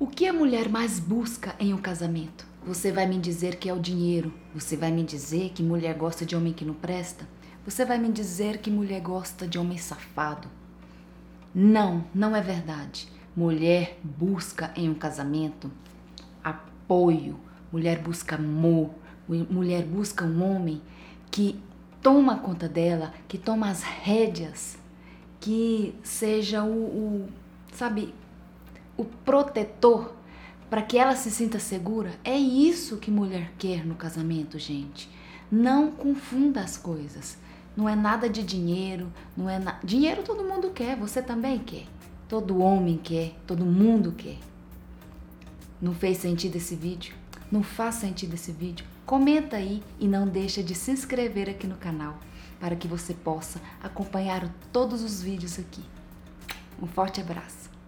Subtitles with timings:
[0.00, 2.46] O que a mulher mais busca em um casamento?
[2.64, 4.32] Você vai me dizer que é o dinheiro.
[4.54, 7.28] Você vai me dizer que mulher gosta de homem que não presta?
[7.66, 10.48] Você vai me dizer que mulher gosta de homem safado?
[11.54, 13.08] Não, não é verdade.
[13.36, 15.70] Mulher busca em um casamento
[16.42, 17.38] apoio,
[17.70, 18.94] mulher busca amor,
[19.28, 20.80] mulher busca um homem
[21.30, 21.62] que
[22.00, 24.78] toma conta dela, que toma as rédeas,
[25.38, 27.28] que seja o, o
[27.70, 28.14] sabe,
[29.00, 30.12] o protetor
[30.68, 32.12] para que ela se sinta segura.
[32.22, 35.10] É isso que mulher quer no casamento, gente.
[35.50, 37.38] Não confunda as coisas.
[37.74, 39.78] Não é nada de dinheiro, não é na...
[39.82, 41.86] dinheiro todo mundo quer, você também quer.
[42.28, 44.36] Todo homem quer, todo mundo quer.
[45.80, 47.14] Não fez sentido esse vídeo?
[47.50, 48.84] Não faz sentido esse vídeo?
[49.06, 52.18] Comenta aí e não deixa de se inscrever aqui no canal
[52.60, 55.82] para que você possa acompanhar todos os vídeos aqui.
[56.80, 57.79] Um forte abraço.